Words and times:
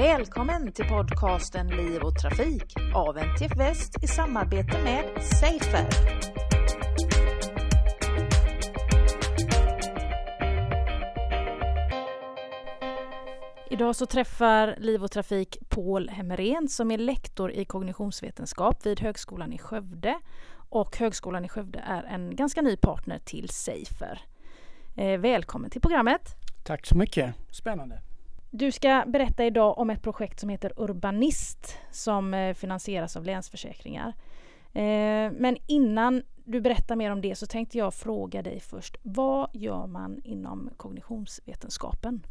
Välkommen 0.00 0.72
till 0.72 0.84
podcasten 0.84 1.68
Liv 1.68 2.02
och 2.02 2.18
Trafik 2.18 2.74
av 2.94 3.18
NTF 3.18 3.56
Väst 3.56 4.04
i 4.04 4.06
samarbete 4.06 4.82
med 4.84 5.04
Safer. 5.22 5.86
Idag 13.70 13.96
så 13.96 14.06
träffar 14.06 14.74
Liv 14.78 15.04
och 15.04 15.10
Trafik 15.10 15.58
Paul 15.68 16.08
Hemmerén 16.08 16.68
som 16.68 16.90
är 16.90 16.98
lektor 16.98 17.52
i 17.52 17.64
kognitionsvetenskap 17.64 18.86
vid 18.86 19.00
Högskolan 19.00 19.52
i 19.52 19.58
Skövde. 19.58 20.18
Och 20.68 20.96
Högskolan 20.96 21.44
i 21.44 21.48
Skövde 21.48 21.78
är 21.78 22.02
en 22.02 22.36
ganska 22.36 22.62
ny 22.62 22.76
partner 22.76 23.18
till 23.18 23.48
Safer. 23.48 24.20
Eh, 24.96 25.20
välkommen 25.20 25.70
till 25.70 25.80
programmet! 25.80 26.36
Tack 26.64 26.86
så 26.86 26.96
mycket, 26.96 27.34
spännande! 27.50 28.00
Du 28.52 28.72
ska 28.72 29.04
berätta 29.06 29.44
idag 29.44 29.78
om 29.78 29.90
ett 29.90 30.02
projekt 30.02 30.40
som 30.40 30.48
heter 30.48 30.72
Urbanist 30.76 31.76
som 31.90 32.34
eh, 32.34 32.54
finansieras 32.54 33.16
av 33.16 33.24
Länsförsäkringar. 33.24 34.08
Eh, 34.72 35.32
men 35.32 35.56
innan 35.66 36.22
du 36.44 36.60
berättar 36.60 36.96
mer 36.96 37.10
om 37.10 37.20
det 37.20 37.34
så 37.34 37.46
tänkte 37.46 37.78
jag 37.78 37.94
fråga 37.94 38.42
dig 38.42 38.60
först. 38.60 38.96
Vad 39.02 39.50
gör 39.52 39.86
man 39.86 40.20
inom 40.24 40.70
kognitionsvetenskapen? 40.76 42.22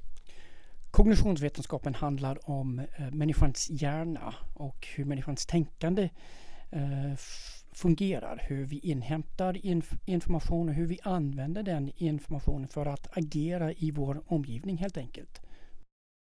Kognitionsvetenskapen 0.91 1.95
handlar 1.95 2.49
om 2.49 2.79
eh, 2.79 3.11
människans 3.11 3.69
hjärna 3.69 4.33
och 4.53 4.87
hur 4.95 5.05
människans 5.05 5.45
tänkande 5.45 6.09
fungerar. 7.71 8.45
Hur 8.47 8.65
vi 8.65 8.79
inhämtar 8.79 9.65
inf 9.65 9.91
information 10.05 10.69
och 10.69 10.75
hur 10.75 10.87
vi 10.87 10.99
använder 11.03 11.63
den 11.63 11.91
informationen 11.95 12.67
för 12.67 12.85
att 12.85 13.17
agera 13.17 13.73
i 13.73 13.91
vår 13.91 14.21
omgivning 14.27 14.77
helt 14.77 14.97
enkelt. 14.97 15.41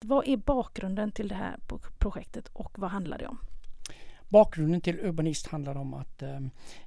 Vad 0.05 0.29
är 0.29 0.37
bakgrunden 0.37 1.13
till 1.13 1.29
det 1.29 1.35
här 1.35 1.57
projektet 1.99 2.49
och 2.53 2.79
vad 2.79 2.91
handlar 2.91 3.19
det 3.19 3.27
om? 3.27 3.39
Bakgrunden 4.29 4.81
till 4.81 5.01
Urbanist 5.01 5.47
handlar 5.47 5.77
om 5.77 5.95
att 5.95 6.23
eh, 6.23 6.41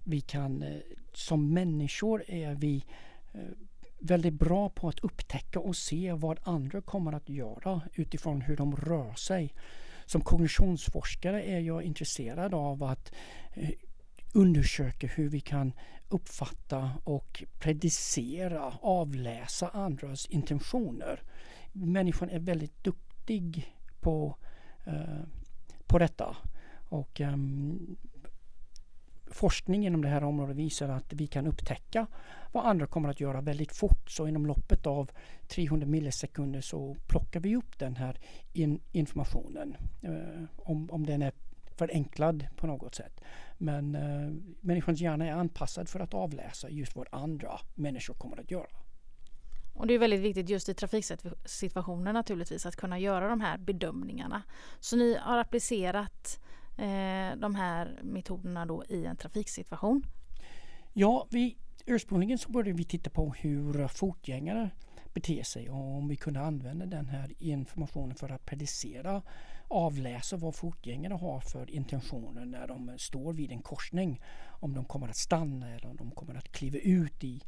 vi 0.04 0.22
kan 0.22 0.64
eh, 0.64 0.80
som 1.14 1.54
människor 1.54 2.24
är 2.28 2.56
vi 2.56 2.86
eh, 3.34 3.42
väldigt 4.00 4.34
bra 4.34 4.70
på 4.70 4.90
att 4.90 5.00
upptäcka 5.00 5.60
och 5.60 5.76
se 5.76 6.14
vad 6.14 6.40
andra 6.44 6.82
kommer 6.82 7.14
att 7.14 7.30
göra 7.30 7.82
utifrån 7.94 8.42
hur 8.42 8.58
de 8.58 8.76
rör 8.76 9.14
sig. 9.14 9.54
Som 10.06 10.22
kognitionsforskare 10.22 11.44
är 11.44 11.60
jag 11.60 11.84
intresserad 11.84 12.54
av 12.54 12.84
att 12.84 13.14
eh, 13.54 13.70
undersöka 14.34 15.08
hur 15.08 15.30
vi 15.30 15.40
kan 15.40 15.74
uppfatta 16.10 16.92
och 17.04 17.44
predicera, 17.60 18.74
avläsa 18.82 19.70
andras 19.70 20.26
intentioner 20.26 21.20
människan 21.72 22.30
är 22.30 22.40
väldigt 22.40 22.84
duktig 22.84 23.76
på, 24.00 24.36
eh, 24.86 25.24
på 25.88 26.00
detta. 26.00 26.38
Och 26.90 27.22
eh, 27.22 27.38
forskning 29.26 29.86
inom 29.86 30.02
det 30.02 30.08
här 30.08 30.24
området 30.24 30.56
visar 30.56 30.90
att 30.90 31.14
vi 31.14 31.28
kan 31.28 31.48
upptäcka 31.48 32.08
vad 32.52 32.66
andra 32.66 32.88
kommer 32.88 33.10
att 33.10 33.20
göra 33.20 33.42
väldigt 33.42 33.72
fort. 33.72 34.10
Så 34.10 34.28
inom 34.28 34.46
loppet 34.46 34.88
av 34.88 35.12
300 35.48 35.88
millisekunder 35.88 36.62
så 36.62 36.96
plockar 37.08 37.40
vi 37.40 37.56
upp 37.56 37.80
den 37.80 37.96
här 37.96 38.20
in 38.54 38.80
informationen. 38.92 39.76
Eh, 40.02 40.44
om, 40.56 40.92
om 40.92 41.06
den 41.06 41.22
är 41.22 41.32
förenklad 41.76 42.48
på 42.56 42.68
något 42.68 42.96
sätt. 42.96 43.22
Men 43.58 43.96
eh, 43.96 44.34
människans 44.62 45.02
hjärna 45.02 45.28
är 45.28 45.32
anpassad 45.32 45.90
för 45.90 46.00
att 46.00 46.14
avläsa 46.14 46.70
just 46.70 46.96
vad 46.96 47.08
andra 47.12 47.60
människor 47.76 48.14
kommer 48.14 48.40
att 48.40 48.52
göra. 48.52 48.70
Och 49.82 49.88
det 49.88 49.94
är 49.94 50.00
väldigt 50.00 50.22
viktigt 50.22 50.50
just 50.50 50.70
i 50.70 50.74
trafiksituationer 50.74 52.14
naturligtvis 52.14 52.66
att 52.66 52.76
kunna 52.76 53.00
göra 53.00 53.30
de 53.30 53.42
här 53.42 53.58
bedömningarna. 53.58 54.44
Så 54.80 54.96
ni 54.96 55.18
har 55.22 55.38
applicerat 55.38 56.40
eh, 56.78 57.38
de 57.38 57.56
här 57.56 58.00
metoderna 58.04 58.66
då 58.66 58.84
i 58.90 59.06
en 59.06 59.16
trafiksituation? 59.16 60.04
Ja, 60.94 61.28
vi, 61.32 61.58
ursprungligen 61.86 62.38
så 62.38 62.52
började 62.52 62.78
vi 62.78 62.84
titta 62.84 63.10
på 63.10 63.34
hur 63.34 63.88
fotgängare 63.88 64.70
beter 65.14 65.44
sig 65.44 65.70
och 65.70 65.98
om 65.98 66.08
vi 66.08 66.16
kunde 66.16 66.40
använda 66.40 66.86
den 66.86 67.10
här 67.10 67.34
informationen 67.40 68.16
för 68.16 68.30
att 68.30 68.46
predicera, 68.46 69.22
avläsa 69.68 70.38
vad 70.38 70.56
fotgängare 70.56 71.14
har 71.14 71.40
för 71.40 71.72
intentioner 71.72 72.46
när 72.46 72.68
de 72.68 72.92
står 72.98 73.34
vid 73.34 73.52
en 73.52 73.62
korsning. 73.62 74.22
Om 74.48 74.74
de 74.74 74.86
kommer 74.86 75.08
att 75.08 75.18
stanna 75.18 75.76
eller 75.76 75.90
om 75.90 75.98
de 75.98 76.12
kommer 76.12 76.36
att 76.36 76.52
kliva 76.52 76.78
ut 76.78 77.24
i 77.24 77.42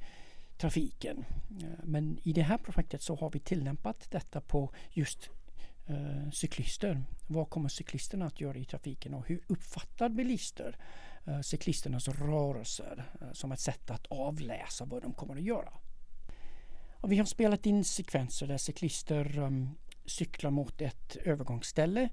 trafiken. 0.63 1.25
Eh, 1.61 1.67
men 1.83 2.19
i 2.23 2.33
det 2.33 2.41
här 2.41 2.57
projektet 2.57 3.01
så 3.01 3.15
har 3.15 3.29
vi 3.29 3.39
tillämpat 3.39 4.11
detta 4.11 4.41
på 4.41 4.71
just 4.91 5.29
eh, 5.85 6.29
cyklister. 6.31 7.03
Vad 7.27 7.49
kommer 7.49 7.69
cyklisterna 7.69 8.25
att 8.25 8.41
göra 8.41 8.57
i 8.57 8.65
trafiken 8.65 9.13
och 9.13 9.27
hur 9.27 9.41
uppfattar 9.47 10.09
bilister 10.09 10.77
eh, 11.25 11.41
cyklisternas 11.41 12.07
rörelser 12.07 13.03
eh, 13.21 13.31
som 13.33 13.51
ett 13.51 13.59
sätt 13.59 13.91
att 13.91 14.05
avläsa 14.05 14.85
vad 14.85 15.01
de 15.01 15.13
kommer 15.13 15.35
att 15.35 15.41
göra. 15.41 15.73
Och 16.93 17.11
vi 17.11 17.17
har 17.17 17.25
spelat 17.25 17.65
in 17.65 17.83
sekvenser 17.83 18.47
där 18.47 18.57
cyklister 18.57 19.39
eh, 19.39 19.49
cyklar 20.05 20.51
mot 20.51 20.81
ett 20.81 21.15
övergångsställe 21.15 22.09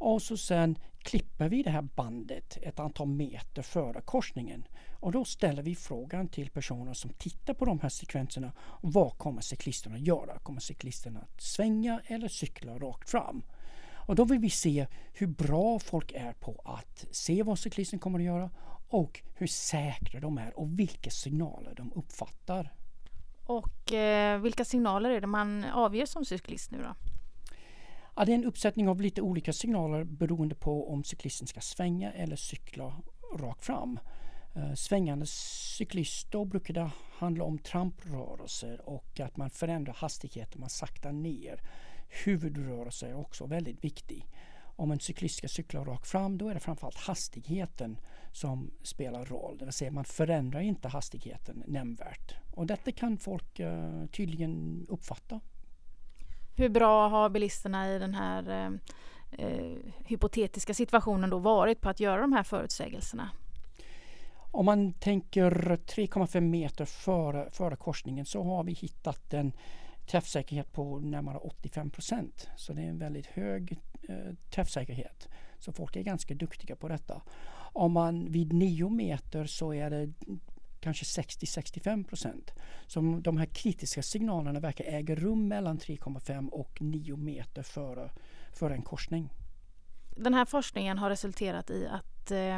och 0.00 0.22
så 0.22 0.36
sen 0.36 0.78
klipper 0.98 1.48
vi 1.48 1.62
det 1.62 1.70
här 1.70 1.82
bandet 1.82 2.58
ett 2.62 2.80
antal 2.80 3.08
meter 3.08 3.62
före 3.62 4.00
korsningen. 4.00 4.64
Och 5.00 5.12
då 5.12 5.24
ställer 5.24 5.62
vi 5.62 5.74
frågan 5.74 6.28
till 6.28 6.50
personer 6.50 6.94
som 6.94 7.10
tittar 7.10 7.54
på 7.54 7.64
de 7.64 7.80
här 7.80 7.88
sekvenserna. 7.88 8.52
Vad 8.80 9.18
kommer 9.18 9.40
cyklisterna 9.40 9.98
göra? 9.98 10.38
Kommer 10.38 10.60
cyklisterna 10.60 11.20
att 11.20 11.42
svänga 11.42 12.00
eller 12.06 12.28
cykla 12.28 12.78
rakt 12.78 13.10
fram? 13.10 13.42
Och 13.92 14.14
då 14.14 14.24
vill 14.24 14.38
vi 14.38 14.50
se 14.50 14.86
hur 15.12 15.26
bra 15.26 15.78
folk 15.78 16.12
är 16.12 16.32
på 16.32 16.62
att 16.64 17.06
se 17.10 17.42
vad 17.42 17.58
cyklisten 17.58 17.98
kommer 17.98 18.18
att 18.18 18.24
göra 18.24 18.50
och 18.88 19.22
hur 19.34 19.46
säkra 19.46 20.20
de 20.20 20.38
är 20.38 20.58
och 20.58 20.78
vilka 20.78 21.10
signaler 21.10 21.74
de 21.74 21.92
uppfattar. 21.92 22.72
Och 23.44 23.92
eh, 23.92 24.40
vilka 24.40 24.64
signaler 24.64 25.10
är 25.10 25.20
det 25.20 25.26
man 25.26 25.64
avger 25.64 26.06
som 26.06 26.24
cyklist 26.24 26.70
nu 26.70 26.78
då? 26.82 26.94
Ja, 28.20 28.24
det 28.24 28.32
är 28.32 28.34
en 28.34 28.44
uppsättning 28.44 28.88
av 28.88 29.00
lite 29.00 29.22
olika 29.22 29.52
signaler 29.52 30.04
beroende 30.04 30.54
på 30.54 30.92
om 30.92 31.04
cyklisten 31.04 31.46
ska 31.46 31.60
svänga 31.60 32.12
eller 32.12 32.36
cykla 32.36 32.96
rakt 33.38 33.64
fram. 33.64 33.98
Uh, 34.56 34.74
svängande 34.74 35.26
cyklister 35.78 36.44
brukar 36.44 36.74
det 36.74 36.90
handla 37.18 37.44
om 37.44 37.58
tramprörelser 37.58 38.88
och 38.88 39.20
att 39.20 39.36
man 39.36 39.50
förändrar 39.50 39.94
hastigheten, 39.94 40.60
man 40.60 40.70
saktar 40.70 41.12
ner. 41.12 41.60
Huvudrörelse 42.24 43.08
är 43.08 43.14
också 43.14 43.46
väldigt 43.46 43.84
viktig. 43.84 44.26
Om 44.76 44.90
en 44.90 45.00
cyklist 45.00 45.36
ska 45.36 45.48
cykla 45.48 45.84
rakt 45.84 46.06
fram 46.06 46.38
då 46.38 46.48
är 46.48 46.54
det 46.54 46.60
framförallt 46.60 46.98
hastigheten 46.98 47.98
som 48.32 48.70
spelar 48.82 49.24
roll. 49.24 49.58
Det 49.58 49.64
vill 49.64 49.74
säga 49.74 49.90
man 49.90 50.04
förändrar 50.04 50.60
inte 50.60 50.88
hastigheten 50.88 51.62
nämnvärt. 51.66 52.34
Och 52.52 52.66
detta 52.66 52.92
kan 52.92 53.18
folk 53.18 53.60
uh, 53.60 54.06
tydligen 54.06 54.86
uppfatta 54.88 55.40
hur 56.60 56.68
bra 56.68 57.08
har 57.08 57.28
bilisterna 57.28 57.94
i 57.94 57.98
den 57.98 58.14
här 58.14 58.50
eh, 58.50 59.46
eh, 59.46 59.76
hypotetiska 60.04 60.74
situationen 60.74 61.30
då 61.30 61.38
varit 61.38 61.80
på 61.80 61.88
att 61.88 62.00
göra 62.00 62.20
de 62.20 62.32
här 62.32 62.42
förutsägelserna? 62.42 63.30
Om 64.52 64.66
man 64.66 64.92
tänker 64.92 65.50
3,5 65.50 66.40
meter 66.40 66.84
före, 66.84 67.50
före 67.50 67.76
korsningen 67.76 68.26
så 68.26 68.42
har 68.42 68.64
vi 68.64 68.72
hittat 68.72 69.34
en 69.34 69.52
träffsäkerhet 70.06 70.72
på 70.72 70.98
närmare 70.98 71.38
85 71.38 71.90
procent. 71.90 72.48
Så 72.56 72.72
det 72.72 72.82
är 72.82 72.88
en 72.88 72.98
väldigt 72.98 73.26
hög 73.26 73.80
eh, 74.08 74.34
träffsäkerhet. 74.50 75.28
Så 75.58 75.72
folk 75.72 75.96
är 75.96 76.02
ganska 76.02 76.34
duktiga 76.34 76.76
på 76.76 76.88
detta. 76.88 77.22
Om 77.72 77.92
man 77.92 78.32
vid 78.32 78.52
9 78.52 78.88
meter 78.88 79.44
så 79.46 79.74
är 79.74 79.90
det 79.90 80.12
kanske 80.80 81.22
60-65 81.22 82.04
procent. 82.04 82.54
Så 82.86 83.00
de 83.22 83.36
här 83.36 83.46
kritiska 83.46 84.02
signalerna 84.02 84.60
verkar 84.60 84.84
äga 84.84 85.14
rum 85.14 85.48
mellan 85.48 85.78
3,5 85.78 86.48
och 86.48 86.82
9 86.82 87.16
meter 87.16 87.62
före, 87.62 88.10
före 88.52 88.74
en 88.74 88.82
korsning. 88.82 89.28
Den 90.16 90.34
här 90.34 90.44
forskningen 90.44 90.98
har 90.98 91.10
resulterat 91.10 91.70
i 91.70 91.86
att 91.86 92.30
eh, 92.30 92.56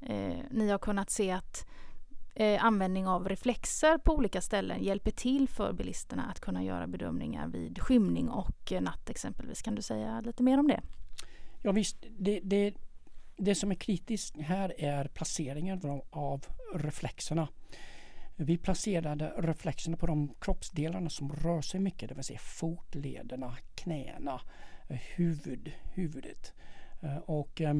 eh, 0.00 0.38
ni 0.50 0.70
har 0.70 0.78
kunnat 0.78 1.10
se 1.10 1.30
att 1.30 1.66
eh, 2.34 2.64
användning 2.64 3.06
av 3.06 3.28
reflexer 3.28 3.98
på 3.98 4.14
olika 4.14 4.40
ställen 4.40 4.82
hjälper 4.82 5.10
till 5.10 5.48
för 5.48 5.72
bilisterna 5.72 6.24
att 6.24 6.40
kunna 6.40 6.64
göra 6.64 6.86
bedömningar 6.86 7.48
vid 7.48 7.82
skymning 7.82 8.28
och 8.28 8.72
natt 8.80 9.10
exempelvis. 9.10 9.62
Kan 9.62 9.74
du 9.74 9.82
säga 9.82 10.20
lite 10.20 10.42
mer 10.42 10.58
om 10.58 10.68
det? 10.68 10.80
Ja 11.62 11.72
visst, 11.72 11.96
det, 12.18 12.40
det 12.42 12.74
det 13.44 13.54
som 13.54 13.70
är 13.70 13.74
kritiskt 13.74 14.40
här 14.40 14.80
är 14.80 15.04
placeringen 15.04 16.00
av 16.10 16.46
reflexerna. 16.74 17.48
Vi 18.36 18.58
placerade 18.58 19.32
reflexerna 19.38 19.96
på 19.96 20.06
de 20.06 20.34
kroppsdelarna 20.40 21.10
som 21.10 21.32
rör 21.32 21.60
sig 21.60 21.80
mycket, 21.80 22.08
det 22.08 22.14
vill 22.14 22.24
säga 22.24 22.38
fotlederna, 22.38 23.56
knäna, 23.74 24.40
huvud, 24.88 25.72
huvudet. 25.94 26.52
Och 27.24 27.60
eh, 27.60 27.74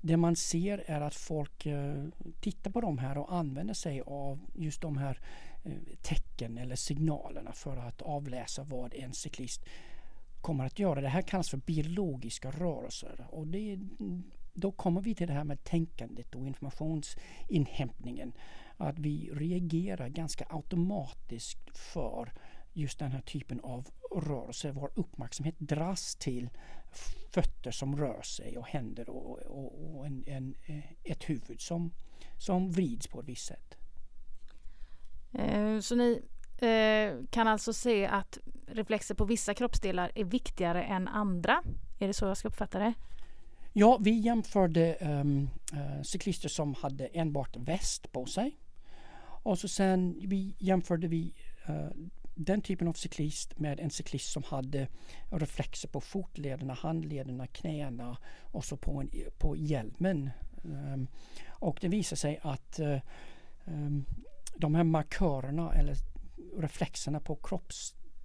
det 0.00 0.16
man 0.16 0.36
ser 0.36 0.84
är 0.86 1.00
att 1.00 1.14
folk 1.14 1.66
eh, 1.66 2.04
tittar 2.40 2.70
på 2.70 2.80
de 2.80 2.98
här 2.98 3.18
och 3.18 3.34
använder 3.34 3.74
sig 3.74 4.02
av 4.06 4.40
just 4.54 4.80
de 4.80 4.96
här 4.96 5.20
eh, 5.64 5.72
tecken 6.02 6.58
eller 6.58 6.76
signalerna 6.76 7.52
för 7.52 7.76
att 7.76 8.02
avläsa 8.02 8.64
vad 8.64 8.94
en 8.94 9.12
cyklist 9.12 9.64
kommer 10.40 10.64
att 10.64 10.78
göra. 10.78 11.00
Det 11.00 11.08
här 11.08 11.22
kallas 11.22 11.50
för 11.50 11.56
biologiska 11.56 12.50
rörelser 12.50 13.26
och 13.30 13.46
det, 13.46 13.78
då 14.56 14.72
kommer 14.72 15.00
vi 15.00 15.14
till 15.14 15.26
det 15.26 15.32
här 15.32 15.44
med 15.44 15.64
tänkandet 15.64 16.34
och 16.34 16.46
informationsinhämtningen. 16.46 18.32
Att 18.76 18.98
vi 18.98 19.30
reagerar 19.32 20.08
ganska 20.08 20.46
automatiskt 20.48 21.78
för 21.78 22.32
just 22.72 22.98
den 22.98 23.12
här 23.12 23.20
typen 23.20 23.60
av 23.60 23.88
rörelse. 24.16 24.72
Vår 24.72 24.90
uppmärksamhet 24.94 25.54
dras 25.58 26.16
till 26.16 26.50
fötter 27.30 27.70
som 27.70 27.96
rör 27.96 28.22
sig 28.22 28.58
och 28.58 28.66
händer 28.66 29.10
och, 29.10 29.38
och, 29.38 29.96
och 29.96 30.06
en, 30.06 30.24
en, 30.26 30.54
eh, 30.66 31.12
ett 31.12 31.30
huvud 31.30 31.60
som, 31.60 31.92
som 32.38 32.70
vrids 32.70 33.06
på 33.06 33.20
ett 33.20 33.28
visst 33.28 33.46
sätt. 33.46 33.76
Eh, 35.32 35.80
så 35.80 35.94
ni 35.94 36.22
eh, 36.58 37.26
kan 37.30 37.48
alltså 37.48 37.72
se 37.72 38.06
att 38.06 38.38
reflexer 38.66 39.14
på 39.14 39.24
vissa 39.24 39.54
kroppsdelar 39.54 40.12
är 40.14 40.24
viktigare 40.24 40.82
än 40.82 41.08
andra? 41.08 41.62
Är 41.98 42.06
det 42.06 42.14
så 42.14 42.26
jag 42.26 42.36
ska 42.36 42.48
uppfatta 42.48 42.78
det? 42.78 42.94
Ja, 43.78 43.98
vi 44.00 44.10
jämförde 44.10 44.96
um, 45.00 45.50
uh, 45.72 46.02
cyklister 46.02 46.48
som 46.48 46.74
hade 46.74 47.06
enbart 47.06 47.56
väst 47.56 48.12
på 48.12 48.26
sig. 48.26 48.58
Och 49.18 49.58
så 49.58 49.68
sen 49.68 50.20
vi 50.28 50.54
jämförde 50.58 51.08
vi 51.08 51.34
uh, 51.68 51.88
den 52.34 52.60
typen 52.60 52.88
av 52.88 52.92
cyklist 52.92 53.58
med 53.58 53.80
en 53.80 53.90
cyklist 53.90 54.32
som 54.32 54.42
hade 54.42 54.88
reflexer 55.30 55.88
på 55.88 56.00
fotlederna, 56.00 56.74
handlederna, 56.74 57.46
knäna 57.46 58.16
och 58.42 58.64
så 58.64 58.76
på, 58.76 59.00
en, 59.00 59.10
på 59.38 59.56
hjälmen. 59.56 60.30
Um, 60.62 61.08
och 61.48 61.78
det 61.80 61.88
visade 61.88 62.18
sig 62.18 62.38
att 62.42 62.80
uh, 62.80 62.98
um, 63.64 64.04
de 64.56 64.74
här 64.74 64.84
markörerna 64.84 65.72
eller 65.72 65.96
reflexerna 66.58 67.20
på 67.20 67.36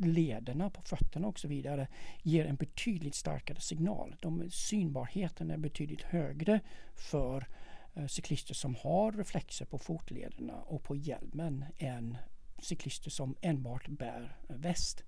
lederna 0.05 0.69
på 0.69 0.81
fötterna 0.81 1.27
och 1.27 1.39
så 1.39 1.47
vidare 1.47 1.87
ger 2.23 2.45
en 2.45 2.55
betydligt 2.55 3.15
starkare 3.15 3.59
signal. 3.59 4.15
De, 4.21 4.49
synbarheten 4.51 5.51
är 5.51 5.57
betydligt 5.57 6.01
högre 6.01 6.59
för 6.95 7.47
eh, 7.93 8.07
cyklister 8.07 8.53
som 8.53 8.75
har 8.75 9.11
reflexer 9.11 9.65
på 9.65 9.77
fotlederna 9.77 10.53
och 10.53 10.83
på 10.83 10.95
hjälmen 10.95 11.65
än 11.77 12.17
cyklister 12.59 13.09
som 13.09 13.35
enbart 13.41 13.87
bär 13.87 14.37
eh, 14.49 14.55
väst. 14.55 15.03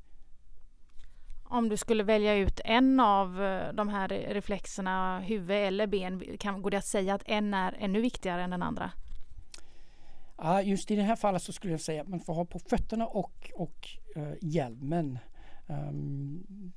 Om 1.44 1.70
du 1.70 1.78
skulle 1.78 2.04
välja 2.04 2.36
ut 2.36 2.62
en 2.66 3.00
av 3.00 3.44
eh, 3.44 3.74
de 3.74 3.90
här 3.90 4.08
reflexerna, 4.08 5.20
huvud 5.20 5.58
eller 5.58 5.88
ben, 5.88 6.38
kan, 6.38 6.62
går 6.62 6.72
det 6.72 6.78
att 6.78 6.86
säga 6.86 7.14
att 7.14 7.24
en 7.26 7.54
är 7.54 7.76
ännu 7.80 8.02
viktigare 8.02 8.44
än 8.44 8.50
den 8.50 8.64
andra? 8.64 8.92
Ja, 10.44 10.62
just 10.62 10.92
i 10.92 10.96
det 10.96 11.02
här 11.02 11.16
fallet 11.16 11.42
så 11.42 11.54
skulle 11.54 11.74
jag 11.74 11.82
säga 11.82 12.02
att 12.02 12.08
man 12.08 12.20
får 12.20 12.34
ha 12.34 12.46
på 12.46 12.60
fötterna 12.60 13.08
och, 13.08 13.52
och 13.56 13.90
uh, 14.18 14.34
hjälmen. 14.42 15.20
Um, 15.68 16.72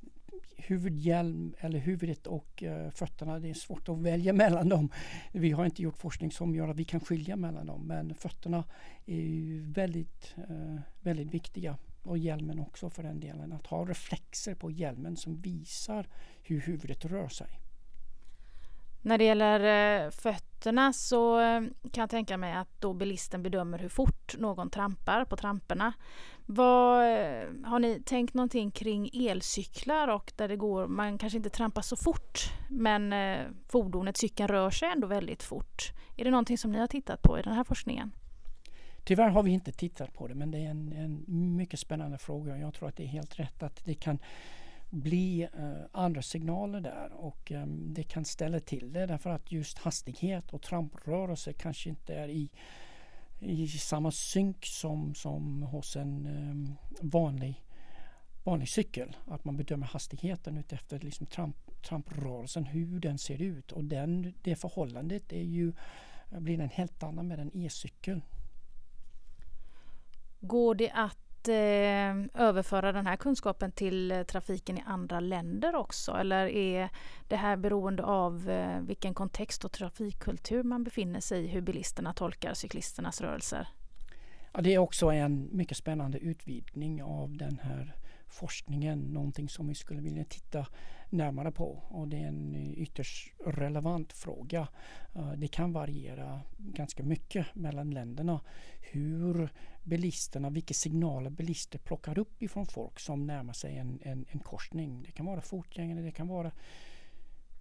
huvudhjälm 0.57 1.55
eller 1.59 1.79
huvudet 1.79 2.27
och 2.27 2.63
uh, 2.67 2.91
fötterna, 2.91 3.39
det 3.39 3.51
är 3.51 3.55
svårt 3.55 3.89
att 3.89 3.99
välja 3.99 4.33
mellan 4.33 4.69
dem. 4.69 4.91
Vi 5.33 5.51
har 5.51 5.65
inte 5.65 5.83
gjort 5.83 5.99
forskning 5.99 6.31
som 6.31 6.55
gör 6.55 6.69
att 6.69 6.77
vi 6.77 6.85
kan 6.85 7.01
skilja 7.01 7.37
mellan 7.37 7.67
dem 7.67 7.87
men 7.87 8.15
fötterna 8.15 8.65
är 9.07 9.73
väldigt, 9.73 10.35
uh, 10.51 10.81
väldigt 11.01 11.35
viktiga 11.35 11.77
och 12.03 12.19
hjälmen 12.19 12.59
också 12.59 12.91
för 12.91 13.03
den 13.03 13.21
delen. 13.21 13.53
Att 13.53 13.67
ha 13.67 13.85
reflexer 13.85 14.55
på 14.55 14.71
hjälmen 14.71 15.17
som 15.17 15.41
visar 15.41 16.09
hur 16.43 16.61
huvudet 16.61 17.05
rör 17.05 17.29
sig. 17.29 17.61
När 19.03 19.19
det 19.19 19.25
gäller 19.25 20.11
fötterna, 20.11 20.46
fötterna 20.67 20.93
så 20.93 21.41
eh, 21.41 21.61
kan 21.93 22.03
jag 22.03 22.11
tänka 22.11 22.37
mig 22.37 22.53
att 22.53 22.69
då 22.81 22.95
bilisten 22.95 23.43
bedömer 23.43 23.79
hur 23.79 23.89
fort 23.89 24.35
någon 24.39 24.71
trampar 24.71 25.25
på 25.25 25.37
tramporna. 25.37 25.93
Vad, 26.47 27.03
eh, 27.03 27.49
har 27.65 27.79
ni 27.79 28.03
tänkt 28.05 28.35
någonting 28.35 28.71
kring 28.71 29.11
elcyklar 29.13 30.09
och 30.09 30.33
där 30.37 30.49
det 30.49 30.57
går, 30.57 30.87
man 30.87 31.19
kanske 31.19 31.37
inte 31.37 31.51
trampar 31.51 31.83
så 31.83 31.97
fort 31.97 32.39
men 32.71 33.13
eh, 33.13 33.47
fordonet, 33.69 34.17
cykeln 34.17 34.49
rör 34.49 34.71
sig 34.71 34.89
ändå 34.89 35.07
väldigt 35.07 35.43
fort. 35.43 35.93
Är 36.17 36.25
det 36.25 36.31
någonting 36.31 36.59
som 36.59 36.73
ni 36.73 36.79
har 36.79 36.87
tittat 36.87 37.23
på 37.23 37.39
i 37.39 37.43
den 37.43 37.53
här 37.53 37.65
forskningen? 37.65 38.13
Tyvärr 39.05 39.31
har 39.31 39.43
vi 39.43 39.51
inte 39.51 39.73
tittat 39.73 40.13
på 40.13 40.29
det 40.29 40.35
men 40.35 40.51
det 40.51 40.59
är 40.59 40.71
en, 40.71 40.93
en 40.93 41.25
mycket 41.57 41.81
spännande 41.81 42.19
fråga. 42.19 42.53
och 42.53 42.59
Jag 42.59 42.75
tror 42.75 42.89
att 42.89 42.97
det 42.97 43.05
är 43.05 43.09
helt 43.09 43.39
rätt 43.39 43.63
att 43.63 43.85
det 43.85 43.95
kan 43.95 44.19
bli 44.97 45.43
eh, 45.43 45.75
andra 45.93 46.23
signaler 46.23 46.81
där 46.81 47.13
och 47.13 47.53
ehm, 47.53 47.95
det 47.95 48.03
kan 48.03 48.25
ställa 48.25 48.61
till 48.61 48.93
det 48.93 49.07
därför 49.07 49.31
att 49.31 49.53
just 49.53 49.79
hastighet 49.79 50.53
och 50.53 50.63
tramprörelse 50.63 51.53
kanske 51.53 51.89
inte 51.89 52.15
är 52.15 52.29
i, 52.29 52.51
i 53.41 53.69
samma 53.69 54.11
synk 54.11 54.65
som, 54.67 55.15
som 55.15 55.63
hos 55.63 55.97
en 55.97 56.27
ehm, 56.27 56.75
vanlig, 57.01 57.65
vanlig 58.45 58.69
cykel. 58.69 59.17
Att 59.27 59.45
man 59.45 59.57
bedömer 59.57 59.87
hastigheten 59.87 60.59
utefter 60.59 60.99
liksom 60.99 61.27
tramp, 61.27 61.57
tramprörelsen, 61.83 62.65
hur 62.65 63.01
den 63.01 63.19
ser 63.19 63.43
ut 63.43 63.73
och 63.73 63.85
den, 63.85 64.35
det 64.43 64.57
förhållandet 64.57 65.33
är 65.33 65.43
ju, 65.43 65.73
blir 66.31 66.61
en 66.61 66.69
helt 66.69 67.03
annan 67.03 67.29
med 67.29 67.39
en 67.39 67.57
e-cykel. 67.57 68.21
Går 70.41 70.75
det 70.75 70.91
att 70.91 71.26
eh, 71.49 72.45
överföra 72.47 72.93
den 72.93 73.07
här 73.07 73.17
kunskapen 73.17 73.73
till 73.73 74.13
eh, 74.13 74.23
trafiken 74.23 74.79
i 74.79 74.83
andra 74.87 75.21
länder 75.21 75.75
också? 75.75 76.13
Eller 76.13 76.47
är 76.47 76.89
det 77.29 77.37
här 77.37 77.57
beroende 77.57 78.03
av 78.05 78.51
eh, 78.51 78.81
vilken 78.81 79.15
kontext 79.15 79.65
och 79.65 79.73
trafikkultur 79.73 80.63
man 80.63 80.85
befinner 80.85 81.21
sig 81.21 81.45
i, 81.45 81.47
hur 81.47 81.61
bilisterna 81.61 82.13
tolkar 82.13 82.55
cyklisternas 82.55 83.21
rörelser? 83.21 83.69
Ja, 84.53 84.61
det 84.61 84.75
är 84.75 84.79
också 84.79 85.07
en 85.07 85.49
mycket 85.53 85.77
spännande 85.77 86.19
utvidgning 86.19 87.03
av 87.03 87.37
den 87.37 87.59
här 87.63 87.97
forskningen, 88.27 89.01
någonting 89.01 89.49
som 89.49 89.69
vi 89.69 89.75
skulle 89.75 90.01
vilja 90.01 90.25
titta 90.25 90.67
närmare 91.11 91.53
på 91.53 91.83
och 91.89 92.09
det 92.09 92.17
är 92.17 92.29
en 92.29 92.55
eh, 92.55 92.73
ytterst 92.73 93.33
relevant 93.47 94.13
fråga. 94.13 94.69
Eh, 95.15 95.33
det 95.33 95.49
kan 95.49 95.73
variera 95.73 96.41
ganska 96.59 97.03
mycket 97.03 97.47
mellan 97.55 97.91
länderna 97.91 98.41
hur 98.81 99.49
bilisterna, 99.85 100.51
vilka 100.51 100.75
signaler 100.75 101.31
bilister 101.31 101.79
plockar 101.79 102.19
upp 102.19 102.43
ifrån 102.43 102.67
folk 102.67 103.01
som 103.01 103.27
närmar 103.27 103.53
sig 103.53 103.77
en, 103.77 103.99
en, 104.03 104.25
en 104.29 104.39
korsning. 104.41 105.03
Det 105.03 105.13
kan 105.13 105.27
vara 105.27 105.41
fotgängare, 105.41 106.01
det 106.01 106.13
kan 106.13 106.29
vara 106.29 106.53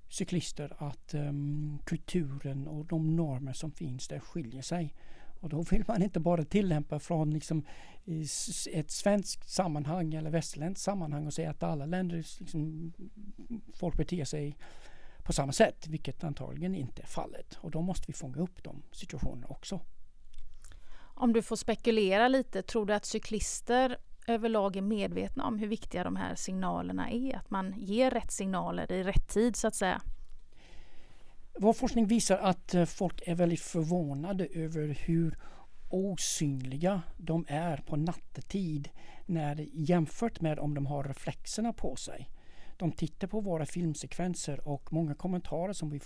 cyklister 0.10 0.74
att 0.78 1.14
um, 1.14 1.80
kulturen 1.86 2.68
och 2.68 2.86
de 2.86 3.16
normer 3.16 3.54
som 3.54 3.72
finns 3.72 4.08
där 4.08 4.20
skiljer 4.20 4.62
sig. 4.62 4.94
Och 5.46 5.50
då 5.50 5.62
vill 5.62 5.84
man 5.88 6.04
inte 6.04 6.20
bara 6.20 6.44
tillämpa 6.44 7.00
från 7.00 7.32
liksom 7.32 7.66
ett 8.72 8.92
svenskt 8.92 9.50
sammanhang 9.50 10.14
eller 10.14 10.30
västerländskt 10.30 10.84
sammanhang 10.84 11.26
och 11.26 11.34
säga 11.34 11.50
att 11.50 11.64
alla 11.64 11.86
länder, 11.86 12.18
liksom, 12.40 12.94
folk 13.74 13.98
beter 13.98 14.26
sig 14.26 14.58
på 15.24 15.34
samma 15.34 15.52
sätt, 15.52 15.88
vilket 15.88 16.24
antagligen 16.24 16.76
inte 16.76 17.02
är 17.02 17.06
fallet. 17.06 17.58
Och 17.62 17.72
då 17.72 17.82
måste 17.82 18.04
vi 18.08 18.14
fånga 18.14 18.38
upp 18.38 18.64
de 18.64 18.84
situationerna 18.92 19.48
också. 19.48 19.80
Om 20.98 21.34
du 21.34 21.42
får 21.42 21.56
spekulera 21.56 22.28
lite, 22.28 22.62
tror 22.62 22.86
du 22.86 22.94
att 22.94 23.06
cyklister 23.06 23.98
överlag 24.28 24.76
är 24.76 24.82
medvetna 24.82 25.46
om 25.46 25.58
hur 25.60 25.68
viktiga 25.68 26.04
de 26.04 26.16
här 26.16 26.36
signalerna 26.36 27.12
är? 27.12 27.36
Att 27.36 27.50
man 27.50 27.74
ger 27.78 28.12
rätt 28.12 28.32
signaler 28.32 28.92
i 28.92 29.04
rätt 29.04 29.28
tid 29.28 29.56
så 29.56 29.68
att 29.68 29.76
säga? 29.76 30.02
Vår 31.58 31.74
forskning 31.74 32.08
visar 32.08 32.38
att 32.38 32.74
eh, 32.74 32.86
folk 32.86 33.22
är 33.28 33.36
väldigt 33.36 33.62
förvånade 33.62 34.48
över 34.48 34.88
hur 34.88 35.38
osynliga 35.90 37.02
de 37.18 37.46
är 37.48 37.78
på 37.78 37.96
nattetid 37.96 38.90
när 39.26 39.68
jämfört 39.74 40.42
med 40.42 40.60
om 40.60 40.74
de 40.74 40.86
har 40.86 41.04
reflexerna 41.04 41.74
på 41.74 41.96
sig. 41.96 42.30
De 42.78 42.92
tittar 42.92 43.28
på 43.28 43.40
våra 43.40 43.66
filmsekvenser 43.66 44.68
och 44.68 44.94
många 44.94 45.16
kommentarer 45.16 45.74
som 45.74 45.90
vi 45.90 46.00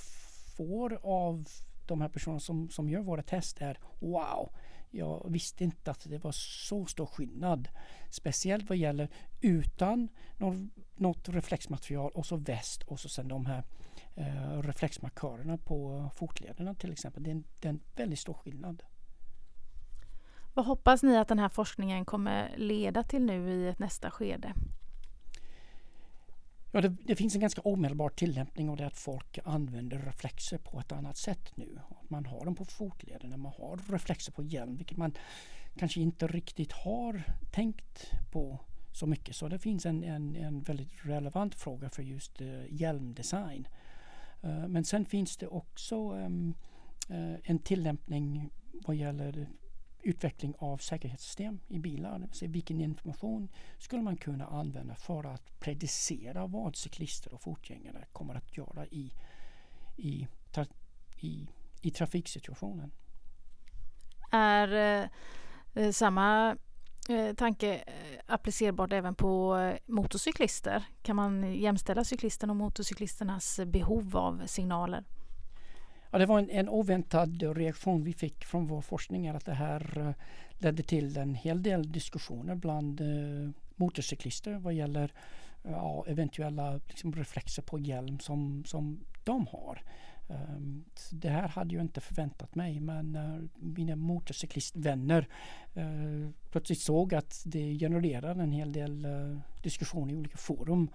får 0.57 0.99
av 1.03 1.47
de 1.85 2.01
här 2.01 2.09
personerna 2.09 2.39
som, 2.39 2.69
som 2.69 2.89
gör 2.89 3.01
våra 3.01 3.23
test 3.23 3.61
är 3.61 3.79
Wow! 3.99 4.51
Jag 4.91 5.31
visste 5.31 5.63
inte 5.63 5.91
att 5.91 6.09
det 6.09 6.17
var 6.17 6.31
så 6.31 6.85
stor 6.85 7.05
skillnad. 7.05 7.69
Speciellt 8.09 8.69
vad 8.69 8.77
gäller 8.77 9.09
utan 9.41 10.07
något, 10.37 10.57
något 10.95 11.29
reflexmaterial 11.29 12.11
och 12.11 12.25
så 12.25 12.35
väst 12.35 12.83
och 12.83 12.99
så 12.99 13.09
sen 13.09 13.27
de 13.27 13.45
här 13.45 13.63
eh, 14.19 14.61
reflexmarkörerna 14.61 15.57
på 15.57 16.09
fotlederna 16.15 16.75
till 16.75 16.91
exempel. 16.91 17.23
Det 17.23 17.29
är, 17.29 17.35
en, 17.35 17.43
det 17.59 17.67
är 17.67 17.69
en 17.69 17.79
väldigt 17.95 18.19
stor 18.19 18.33
skillnad. 18.33 18.83
Vad 20.53 20.65
hoppas 20.65 21.03
ni 21.03 21.17
att 21.17 21.27
den 21.27 21.39
här 21.39 21.49
forskningen 21.49 22.05
kommer 22.05 22.57
leda 22.57 23.03
till 23.03 23.25
nu 23.25 23.49
i 23.49 23.67
ett 23.67 23.79
nästa 23.79 24.11
skede? 24.11 24.53
Ja, 26.71 26.81
det, 26.81 26.89
det, 26.89 27.15
finns 27.15 27.35
en 27.35 27.41
ganska 27.41 27.61
omedelbar 27.61 28.09
tillämpning 28.09 28.69
och 28.69 28.77
det 28.77 28.83
är 28.83 28.87
att 28.87 28.97
folk 28.97 29.39
använder 29.45 29.99
reflexer 29.99 30.57
på 30.57 30.79
ett 30.79 30.91
annat 30.91 31.17
sätt 31.17 31.57
nu. 31.57 31.79
Man 32.07 32.25
har 32.25 32.45
dem 32.45 32.55
på 32.55 32.65
fotlederna, 32.65 33.37
man 33.37 33.51
har 33.57 33.91
reflexer 33.91 34.31
på 34.31 34.43
hjälm 34.43 34.75
vilket 34.75 34.97
man 34.97 35.13
kanske 35.77 36.01
inte 36.01 36.27
riktigt 36.27 36.71
har 36.71 37.23
tänkt 37.51 38.11
på 38.31 38.59
så 38.91 39.05
mycket. 39.07 39.35
Så 39.35 39.47
det 39.47 39.59
finns 39.59 39.85
en, 39.85 40.03
en, 40.03 40.35
en 40.35 40.61
väldigt 40.61 40.91
relevant 41.05 41.55
fråga 41.55 41.89
för 41.89 42.03
just 42.03 42.41
uh, 42.41 42.63
hjälmdesign. 42.69 43.67
Eh, 44.41 44.67
men 44.67 44.85
sen 44.85 45.05
finns 45.05 45.37
det 45.37 45.47
också 45.47 45.95
ehm, 45.95 46.53
eh, 47.09 47.35
en 47.43 47.59
tillämpning 47.59 48.49
vad 48.71 48.95
gäller 48.95 49.49
utveckling 50.01 50.53
av 50.57 50.77
säkerhetssystem 50.77 51.59
i 51.67 51.79
bilar. 51.79 52.29
Så 52.31 52.47
vilken 52.47 52.81
information 52.81 53.49
skulle 53.77 54.01
man 54.01 54.17
kunna 54.17 54.45
använda 54.45 54.95
för 54.95 55.23
att 55.23 55.59
predicera 55.59 56.47
vad 56.47 56.75
cyklister 56.75 57.33
och 57.33 57.41
fotgängare 57.41 58.05
kommer 58.11 58.35
att 58.35 58.57
göra 58.57 58.85
i, 58.85 59.13
i, 59.97 60.27
i, 61.19 61.49
i 61.81 61.91
trafiksituationen? 61.91 62.91
Är 64.31 65.09
eh, 65.73 65.91
samma 65.91 66.57
Eh, 67.09 67.33
tanke 67.33 67.75
eh, 67.75 67.83
applicerbart 68.25 68.93
även 68.93 69.15
på 69.15 69.57
eh, 69.57 69.77
motorcyklister? 69.85 70.83
Kan 71.01 71.15
man 71.15 71.53
jämställa 71.53 72.03
cyklisten 72.03 72.49
och 72.49 72.55
motorcyklisternas 72.55 73.59
behov 73.65 74.17
av 74.17 74.41
signaler? 74.45 75.03
Ja, 76.11 76.17
det 76.17 76.25
var 76.25 76.39
en, 76.39 76.49
en 76.49 76.69
oväntad 76.69 77.57
reaktion 77.57 78.03
vi 78.03 78.13
fick 78.13 78.45
från 78.45 78.67
vår 78.67 78.81
forskning 78.81 79.27
att 79.27 79.45
det 79.45 79.53
här 79.53 80.15
ledde 80.51 80.83
till 80.83 81.17
en 81.17 81.35
hel 81.35 81.63
del 81.63 81.91
diskussioner 81.91 82.55
bland 82.55 83.01
eh, 83.01 83.51
motorcyklister 83.75 84.53
vad 84.53 84.73
gäller 84.73 85.13
ja, 85.63 86.05
eventuella 86.07 86.79
liksom, 86.87 87.13
reflexer 87.13 87.61
på 87.61 87.79
hjälm 87.79 88.19
som, 88.19 88.63
som 88.65 88.99
de 89.23 89.47
har. 89.47 89.81
Um, 90.31 90.85
det 91.11 91.29
här 91.29 91.47
hade 91.47 91.75
jag 91.75 91.83
inte 91.83 92.01
förväntat 92.01 92.55
mig 92.55 92.79
men 92.79 93.15
uh, 93.15 93.43
mina 93.55 93.95
motorcyklistvänner 93.95 95.27
uh, 95.77 96.29
plötsligt 96.51 96.79
såg 96.81 97.13
att 97.13 97.41
det 97.45 97.79
genererar 97.79 98.35
en 98.35 98.51
hel 98.51 98.71
del 98.71 99.05
eh, 99.05 99.11
uh, 99.11 99.39
diskussioner 99.63 100.13
i 100.13 100.17
olika 100.17 100.37
forum 100.37 100.89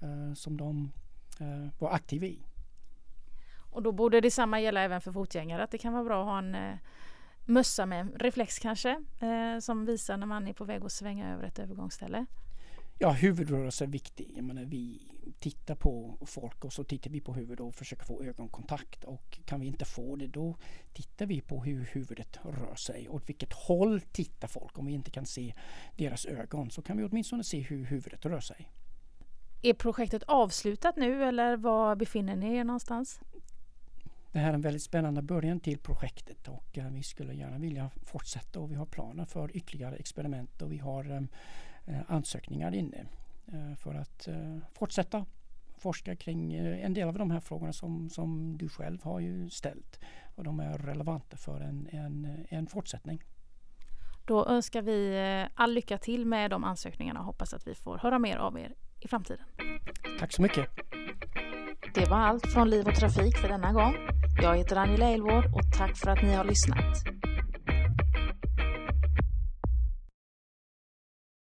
eh, 0.00 0.34
som 0.34 0.56
de 0.56 0.92
var 1.78 1.90
aktiva 1.90 2.26
i. 2.26 2.38
Och 3.70 3.82
då 3.82 3.92
borde 3.92 4.20
detsamma 4.20 4.60
gälla 4.60 4.80
även 4.80 5.00
för 5.00 5.12
fotgängare, 5.12 5.62
att 5.62 5.70
det 5.70 5.78
kan 5.78 5.92
vara 5.92 6.04
bra 6.04 6.20
att 6.20 6.26
ha 6.26 6.38
en 6.38 6.78
mössa 7.44 7.86
med 7.86 8.22
reflex 8.22 8.58
kanske, 8.58 9.04
som 9.60 9.86
visar 9.86 10.16
när 10.16 10.26
man 10.26 10.48
är 10.48 10.52
på 10.52 10.64
väg 10.64 10.84
att 10.84 10.92
svänga 10.92 11.32
över 11.32 11.44
ett 11.44 11.58
övergångsställe. 11.58 12.26
Ja, 13.02 13.10
huvudrörelse 13.10 13.84
är 13.84 13.88
viktig. 13.88 14.32
Jag 14.36 14.44
menar, 14.44 14.64
vi 14.64 15.00
tittar 15.38 15.74
på 15.74 16.18
folk 16.26 16.64
och 16.64 16.72
så 16.72 16.84
tittar 16.84 17.10
vi 17.10 17.20
på 17.20 17.34
huvudet 17.34 17.60
och 17.60 17.74
försöker 17.74 18.04
få 18.04 18.22
ögonkontakt. 18.22 19.04
Och 19.04 19.38
kan 19.44 19.60
vi 19.60 19.66
inte 19.66 19.84
få 19.84 20.16
det 20.16 20.26
då 20.26 20.56
tittar 20.92 21.26
vi 21.26 21.40
på 21.40 21.64
hur 21.64 21.84
huvudet 21.84 22.38
rör 22.42 22.74
sig. 22.74 23.08
Och 23.08 23.14
åt 23.14 23.28
vilket 23.28 23.52
håll 23.52 24.00
tittar 24.00 24.48
folk? 24.48 24.78
Om 24.78 24.86
vi 24.86 24.92
inte 24.92 25.10
kan 25.10 25.26
se 25.26 25.54
deras 25.96 26.26
ögon 26.26 26.70
så 26.70 26.82
kan 26.82 26.96
vi 26.96 27.04
åtminstone 27.04 27.44
se 27.44 27.60
hur 27.60 27.84
huvudet 27.84 28.26
rör 28.26 28.40
sig. 28.40 28.70
Är 29.62 29.74
projektet 29.74 30.22
avslutat 30.22 30.96
nu 30.96 31.24
eller 31.24 31.56
var 31.56 31.96
befinner 31.96 32.36
ni 32.36 32.56
er 32.56 32.64
någonstans? 32.64 33.20
det 34.32 34.38
här 34.38 34.50
är 34.50 34.54
en 34.54 34.60
väldigt 34.60 34.82
spännande 34.82 35.22
början 35.22 35.60
till 35.60 35.78
projektet 35.78 36.48
och 36.48 36.78
eh, 36.78 36.90
vi 36.90 37.02
skulle 37.02 37.34
gärna 37.34 37.58
vilja 37.58 37.90
fortsätta 38.02 38.60
och 38.60 38.70
vi 38.70 38.74
har 38.74 38.86
planer 38.86 39.24
för 39.24 39.56
ytterligare 39.56 39.96
experiment 39.96 40.62
och 40.62 40.72
vi 40.72 40.78
har 40.78 41.10
eh, 41.10 41.20
ansökningar 42.08 42.74
inne 42.74 43.06
för 43.76 43.94
att 43.94 44.28
fortsätta 44.72 45.26
forska 45.78 46.16
kring 46.16 46.54
en 46.54 46.94
del 46.94 47.08
av 47.08 47.18
de 47.18 47.30
här 47.30 47.40
frågorna 47.40 47.72
som, 47.72 48.10
som 48.10 48.56
du 48.58 48.68
själv 48.68 49.02
har 49.02 49.20
ju 49.20 49.50
ställt 49.50 50.00
och 50.34 50.44
de 50.44 50.60
är 50.60 50.78
relevanta 50.78 51.36
för 51.36 51.60
en, 51.60 51.88
en, 51.92 52.46
en 52.48 52.66
fortsättning. 52.66 53.22
Då 54.26 54.46
önskar 54.46 54.82
vi 54.82 55.46
all 55.54 55.72
lycka 55.72 55.98
till 55.98 56.26
med 56.26 56.50
de 56.50 56.64
ansökningarna 56.64 57.20
och 57.20 57.26
hoppas 57.26 57.54
att 57.54 57.66
vi 57.66 57.74
får 57.74 57.98
höra 57.98 58.18
mer 58.18 58.36
av 58.36 58.58
er 58.58 58.74
i 59.00 59.08
framtiden. 59.08 59.44
Tack 60.18 60.32
så 60.32 60.42
mycket. 60.42 60.68
Det 61.94 62.10
var 62.10 62.16
allt 62.16 62.46
från 62.46 62.70
Liv 62.70 62.86
och 62.86 62.94
Trafik 62.94 63.36
för 63.36 63.48
denna 63.48 63.72
gång. 63.72 63.94
Jag 64.42 64.56
heter 64.56 64.76
Angela 64.76 65.08
Elvård 65.08 65.44
och 65.44 65.78
tack 65.78 65.96
för 65.96 66.10
att 66.10 66.22
ni 66.22 66.34
har 66.34 66.44
lyssnat. 66.44 67.19